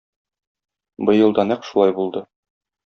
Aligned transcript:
Быел 1.11 1.37
да 1.41 1.47
нәкъ 1.53 1.71
шулай 1.73 1.99
булды. 2.01 2.29